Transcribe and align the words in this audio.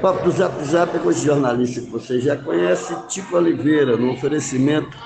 Papo 0.00 0.24
do 0.24 0.30
Zap 0.30 0.64
Zap 0.64 0.96
é 0.96 1.00
com 1.00 1.10
esse 1.10 1.26
jornalista 1.26 1.80
que 1.80 1.90
você 1.90 2.20
já 2.20 2.36
conhece, 2.36 2.94
Tico 3.08 3.36
Oliveira, 3.36 3.96
no 3.96 4.12
oferecimento 4.12 4.96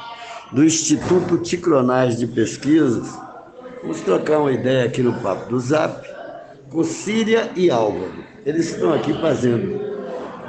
do 0.53 0.63
Instituto 0.63 1.39
Ticronais 1.39 2.19
de 2.19 2.27
Pesquisas. 2.27 3.19
Vamos 3.81 4.03
trocar 4.03 4.41
uma 4.41 4.53
ideia 4.53 4.85
aqui 4.85 5.03
no 5.03 5.15
Papo 5.15 5.49
do 5.49 5.59
Zap 5.59 6.07
com 6.69 6.85
Síria 6.85 7.51
e 7.57 7.71
Álvaro. 7.71 8.23
Eles 8.45 8.71
estão 8.71 8.93
aqui 8.93 9.19
fazendo 9.19 9.81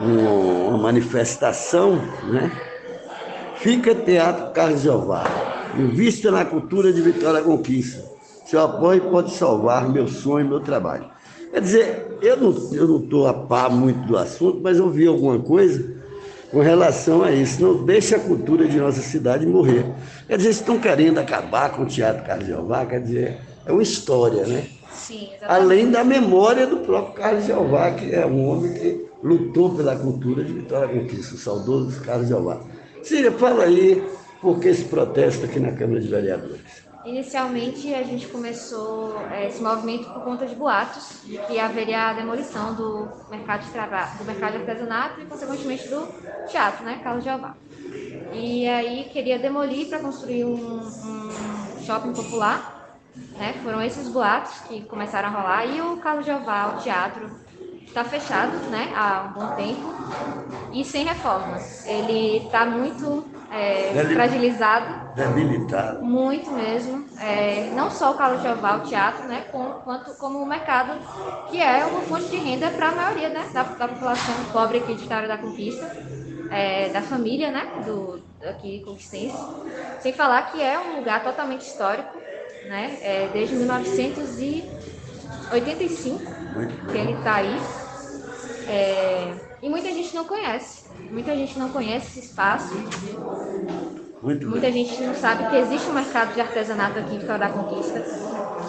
uma 0.02 0.78
manifestação, 0.78 1.96
né? 2.26 2.52
Fica 3.56 3.96
Teatro 3.96 4.52
Carlos 4.52 4.82
Jeová. 4.82 5.24
Invista 5.80 6.30
na 6.32 6.44
cultura 6.44 6.92
de 6.92 7.02
Vitória 7.02 7.42
Conquista. 7.42 8.04
Seu 8.46 8.62
apoio 8.62 9.10
pode 9.10 9.34
salvar 9.34 9.88
meu 9.90 10.06
sonho 10.06 10.46
e 10.46 10.50
meu 10.50 10.60
trabalho. 10.60 11.13
Quer 11.54 11.62
dizer, 11.62 12.08
eu 12.20 12.36
não 12.36 12.50
estou 12.50 12.76
eu 12.76 12.88
não 12.88 13.28
a 13.28 13.34
par 13.34 13.70
muito 13.70 14.08
do 14.08 14.18
assunto, 14.18 14.60
mas 14.64 14.80
eu 14.80 14.90
vi 14.90 15.06
alguma 15.06 15.38
coisa 15.38 15.86
com 16.50 16.62
relação 16.62 17.22
a 17.22 17.32
isso. 17.32 17.62
Não 17.62 17.86
deixa 17.86 18.16
a 18.16 18.20
cultura 18.20 18.68
de 18.68 18.78
nossa 18.78 19.02
cidade 19.02 19.46
morrer. 19.46 19.86
Quer 20.28 20.38
dizer, 20.38 20.50
estão 20.50 20.80
querendo 20.80 21.20
acabar 21.20 21.70
com 21.70 21.84
o 21.84 21.86
Teatro 21.86 22.26
Carlos 22.26 22.48
Jeová, 22.48 22.88
quer 22.88 23.02
dizer, 23.02 23.38
é 23.68 23.72
uma 23.72 23.84
história, 23.84 24.48
né? 24.48 24.66
Sim, 24.92 25.30
Além 25.44 25.92
da 25.92 26.04
memória 26.04 26.66
do 26.66 26.78
próprio 26.78 27.14
Carlos 27.14 27.46
Jeová, 27.46 27.92
que 27.92 28.12
é 28.12 28.26
um 28.26 28.48
homem 28.48 28.74
que 28.74 29.06
lutou 29.24 29.76
pela 29.76 29.96
cultura 29.96 30.44
de 30.44 30.54
Vitória 30.54 30.88
Conquista, 30.88 31.36
o 31.36 31.38
saudoso 31.38 32.02
Carlos 32.02 32.30
Jeová. 32.30 32.62
Síria, 33.04 33.32
fala 33.32 33.66
aí 33.66 34.04
por 34.42 34.60
que 34.60 34.70
esse 34.70 34.86
protesto 34.86 35.46
aqui 35.46 35.60
na 35.60 35.72
Câmara 35.72 36.00
de 36.00 36.08
Vereadores. 36.08 36.84
Inicialmente, 37.06 37.94
a 37.94 38.02
gente 38.02 38.28
começou 38.28 39.20
é, 39.30 39.48
esse 39.48 39.62
movimento 39.62 40.10
por 40.10 40.24
conta 40.24 40.46
de 40.46 40.56
boatos 40.56 41.22
de 41.26 41.38
que 41.38 41.60
haveria 41.60 42.10
a 42.10 42.14
demolição 42.14 42.74
do 42.76 43.10
mercado 43.30 43.66
de 43.66 43.72
trabalho, 43.72 44.18
do 44.18 44.24
mercado 44.24 44.52
de 44.54 44.58
artesanato 44.60 45.20
e, 45.20 45.26
consequentemente, 45.26 45.88
do 45.90 46.08
teatro, 46.48 46.86
né, 46.86 47.02
Carlos 47.04 47.26
Jeová. 47.26 47.58
E 48.32 48.66
aí 48.68 49.10
queria 49.12 49.38
demolir 49.38 49.90
para 49.90 50.00
construir 50.00 50.46
um, 50.46 50.56
um, 50.56 51.84
shopping 51.86 52.14
popular, 52.14 52.98
né? 53.38 53.54
Foram 53.64 53.82
esses 53.82 54.08
boatos 54.08 54.60
que 54.62 54.82
começaram 54.84 55.28
a 55.28 55.32
rolar 55.32 55.66
e 55.66 55.82
o 55.82 55.98
Carlos 55.98 56.26
Jeová, 56.26 56.76
o 56.78 56.82
teatro, 56.82 57.30
está 57.86 58.04
fechado, 58.04 58.58
né, 58.72 58.92
há 58.96 59.30
um 59.30 59.40
bom 59.40 59.56
tempo 59.56 59.94
e 60.74 60.84
sem 60.84 61.06
reformas. 61.06 61.86
Ele 61.86 62.38
está 62.38 62.66
muito 62.66 63.24
é, 63.54 63.94
fragilizado. 64.14 65.14
Debilitado. 65.16 66.04
Muito 66.04 66.52
mesmo. 66.52 67.06
É, 67.20 67.72
não 67.76 67.92
só 67.92 68.12
o 68.12 68.16
Carlos 68.16 68.42
Jeová, 68.42 68.78
o 68.78 68.82
teatro, 68.82 69.28
né, 69.28 69.46
com, 69.52 69.64
quanto 69.84 70.16
como 70.16 70.40
o 70.40 70.46
mercado, 70.46 70.94
que 71.52 71.62
é 71.62 71.86
uma 71.86 72.02
fonte 72.02 72.30
de 72.30 72.38
renda 72.38 72.72
para 72.72 72.90
a 72.90 72.94
maioria 72.94 73.30
né, 73.30 73.48
da, 73.54 73.62
da, 73.64 73.88
população 73.88 74.34
pobre 74.52 74.80
aqui 74.80 74.96
de 74.96 75.04
História 75.04 75.28
da 75.28 75.38
Conquista, 75.38 75.86
é, 76.50 76.90
da 76.90 77.04
família 77.04 77.52
né, 77.52 77.84
do, 77.86 78.20
aqui 78.44 78.82
conquistense. 78.84 79.38
Sem 80.00 80.14
falar 80.14 80.52
que 80.52 80.60
é 80.60 80.80
um 80.80 80.96
lugar 80.98 81.24
totalmente 81.24 81.62
histórico, 81.62 82.18
né, 82.68 82.98
é, 83.02 83.30
desde 83.32 83.54
1985 83.56 86.24
que 86.92 86.98
ele 86.98 87.14
está 87.14 87.36
aí. 87.36 87.56
É, 88.68 89.53
e 89.64 89.70
muita 89.70 89.90
gente 89.94 90.14
não 90.14 90.26
conhece. 90.26 90.84
Muita 91.10 91.34
gente 91.34 91.58
não 91.58 91.70
conhece 91.70 92.20
esse 92.20 92.28
espaço. 92.28 92.76
Muito 94.22 94.46
Muita 94.46 94.70
bem. 94.70 94.86
gente 94.86 95.02
não 95.02 95.16
sabe 95.16 95.50
que 95.50 95.56
existe 95.56 95.90
um 95.90 95.94
mercado 95.94 96.34
de 96.34 96.42
artesanato 96.42 97.00
aqui 97.00 97.16
em 97.16 97.20
Vitória 97.20 97.48
da 97.48 97.54
Conquista, 97.54 98.02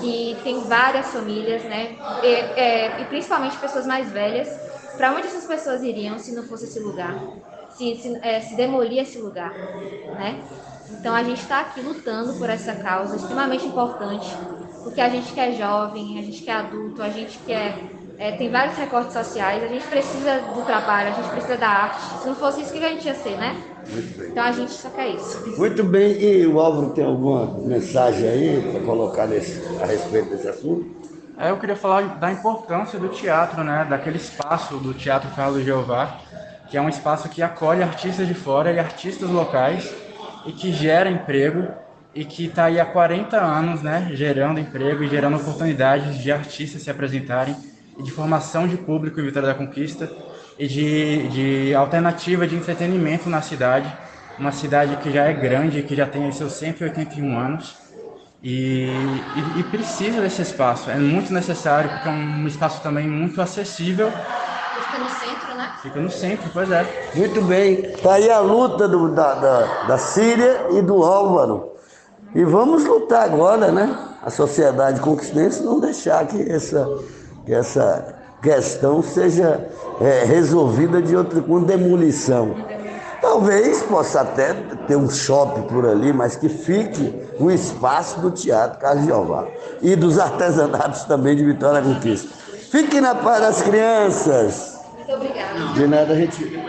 que 0.00 0.36
tem 0.44 0.60
várias 0.60 1.06
famílias, 1.08 1.64
né? 1.64 1.96
E, 2.22 2.26
é, 2.26 3.00
e 3.02 3.04
principalmente 3.06 3.56
pessoas 3.58 3.84
mais 3.86 4.08
velhas. 4.12 4.48
Para 4.96 5.12
onde 5.12 5.26
essas 5.26 5.44
pessoas 5.44 5.82
iriam 5.82 6.16
se 6.16 6.32
não 6.32 6.44
fosse 6.44 6.66
esse 6.66 6.78
lugar? 6.78 7.20
Se, 7.70 7.96
se, 7.96 8.16
é, 8.22 8.40
se 8.40 8.54
demolir 8.54 9.00
esse 9.00 9.18
lugar, 9.18 9.52
né? 9.52 10.40
Então 10.92 11.12
a 11.12 11.24
gente 11.24 11.40
está 11.40 11.60
aqui 11.62 11.80
lutando 11.80 12.34
por 12.34 12.48
essa 12.48 12.72
causa 12.76 13.16
extremamente 13.16 13.66
importante, 13.66 14.28
porque 14.84 15.00
a 15.00 15.08
gente 15.08 15.32
que 15.32 15.40
é 15.40 15.50
jovem, 15.54 16.20
a 16.20 16.22
gente 16.22 16.40
que 16.40 16.50
é 16.50 16.54
adulto, 16.54 17.02
a 17.02 17.08
gente 17.08 17.36
que 17.38 17.52
é 17.52 18.03
é, 18.18 18.32
tem 18.32 18.50
vários 18.50 18.76
recortes 18.76 19.12
sociais, 19.12 19.62
a 19.62 19.66
gente 19.66 19.86
precisa 19.86 20.40
do 20.54 20.62
trabalho, 20.62 21.08
a 21.08 21.12
gente 21.12 21.30
precisa 21.30 21.56
da 21.56 21.68
arte. 21.68 22.20
Se 22.20 22.28
não 22.28 22.34
fosse 22.34 22.62
isso, 22.62 22.70
o 22.70 22.78
que 22.78 22.84
a 22.84 22.88
gente 22.88 23.06
ia 23.06 23.14
ser, 23.14 23.36
né? 23.36 23.56
Muito 23.90 24.18
bem. 24.18 24.28
Então 24.30 24.44
a 24.44 24.52
gente 24.52 24.70
só 24.70 24.88
quer 24.90 25.08
isso. 25.08 25.58
Muito 25.58 25.82
bem. 25.82 26.12
E 26.22 26.46
o 26.46 26.60
Álvaro 26.60 26.90
tem 26.90 27.04
alguma 27.04 27.46
mensagem 27.66 28.28
aí 28.28 28.70
para 28.70 28.80
colocar 28.80 29.26
nesse, 29.26 29.60
a 29.82 29.86
respeito 29.86 30.30
desse 30.30 30.48
assunto? 30.48 31.04
É, 31.36 31.50
eu 31.50 31.58
queria 31.58 31.74
falar 31.74 32.02
da 32.18 32.30
importância 32.30 32.98
do 32.98 33.08
teatro, 33.08 33.64
né? 33.64 33.86
Daquele 33.90 34.16
espaço 34.16 34.76
do 34.76 34.94
Teatro 34.94 35.30
Carlos 35.30 35.64
Jeová, 35.64 36.20
que 36.68 36.76
é 36.76 36.80
um 36.80 36.88
espaço 36.88 37.28
que 37.28 37.42
acolhe 37.42 37.82
artistas 37.82 38.28
de 38.28 38.34
fora 38.34 38.72
e 38.72 38.78
artistas 38.78 39.28
locais 39.28 39.92
e 40.46 40.52
que 40.52 40.72
gera 40.72 41.10
emprego 41.10 41.66
e 42.14 42.24
que 42.24 42.46
está 42.46 42.66
aí 42.66 42.78
há 42.78 42.86
40 42.86 43.36
anos, 43.36 43.82
né? 43.82 44.10
Gerando 44.12 44.60
emprego 44.60 45.02
e 45.02 45.08
gerando 45.08 45.36
oportunidades 45.36 46.16
de 46.18 46.30
artistas 46.30 46.82
se 46.82 46.90
apresentarem 46.90 47.73
de 47.98 48.10
formação 48.10 48.66
de 48.66 48.76
público 48.76 49.20
em 49.20 49.24
Vitória 49.24 49.48
da 49.48 49.54
Conquista 49.54 50.10
e 50.58 50.66
de, 50.66 51.28
de 51.28 51.74
alternativa 51.74 52.46
de 52.46 52.56
entretenimento 52.56 53.28
na 53.28 53.42
cidade, 53.42 53.92
uma 54.38 54.52
cidade 54.52 54.96
que 54.96 55.10
já 55.10 55.24
é 55.24 55.32
grande, 55.32 55.82
que 55.82 55.94
já 55.94 56.06
tem 56.06 56.30
seus 56.32 56.52
181 56.54 57.38
anos 57.38 57.76
e, 58.42 58.86
e, 58.86 59.60
e 59.60 59.62
precisa 59.64 60.20
desse 60.20 60.42
espaço, 60.42 60.90
é 60.90 60.96
muito 60.96 61.32
necessário 61.32 61.88
porque 61.88 62.08
é 62.08 62.12
um 62.12 62.46
espaço 62.46 62.82
também 62.82 63.08
muito 63.08 63.40
acessível. 63.40 64.10
Fica 64.10 64.98
no 64.98 65.08
centro, 65.08 65.56
né? 65.56 65.72
Fica 65.80 66.00
no 66.00 66.10
centro, 66.10 66.50
pois 66.52 66.70
é. 66.70 67.10
Muito 67.14 67.40
bem. 67.42 67.86
Está 67.86 68.14
aí 68.14 68.30
a 68.30 68.40
luta 68.40 68.86
do, 68.86 69.08
da, 69.14 69.34
da, 69.34 69.84
da 69.84 69.98
Síria 69.98 70.66
e 70.72 70.82
do 70.82 71.02
Álvaro. 71.02 71.72
E 72.34 72.44
vamos 72.44 72.84
lutar 72.84 73.24
agora, 73.24 73.72
né? 73.72 73.96
A 74.22 74.28
sociedade 74.28 75.00
conquistense 75.00 75.62
não 75.62 75.80
deixar 75.80 76.26
que 76.26 76.42
essa 76.50 76.86
que 77.44 77.52
essa 77.52 78.14
questão 78.42 79.02
seja 79.02 79.68
é, 80.00 80.24
resolvida 80.24 81.00
de 81.00 81.16
outra, 81.16 81.40
com 81.40 81.62
demolição. 81.62 82.54
Talvez 83.20 83.82
possa 83.82 84.20
até 84.20 84.52
ter 84.86 84.96
um 84.96 85.08
shopping 85.08 85.62
por 85.62 85.86
ali, 85.86 86.12
mas 86.12 86.36
que 86.36 86.48
fique 86.48 87.22
o 87.40 87.50
espaço 87.50 88.20
do 88.20 88.30
Teatro 88.30 88.78
Carlos 88.78 89.06
Jeová 89.06 89.46
e 89.80 89.96
dos 89.96 90.18
artesanatos 90.18 91.04
também 91.04 91.34
de 91.34 91.42
Vitória 91.42 91.80
Conquista. 91.80 92.28
Fique 92.70 93.00
na 93.00 93.14
paz 93.14 93.40
das 93.40 93.62
crianças. 93.62 94.78
Muito 94.94 95.12
obrigada. 95.12 95.72
De 95.74 95.86
nada, 95.86 96.12
a 96.12 96.16
gente. 96.16 96.60